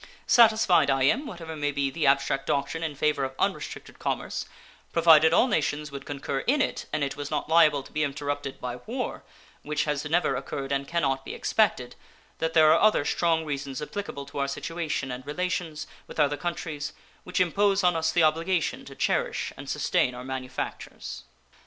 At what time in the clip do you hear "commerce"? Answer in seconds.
3.99-4.47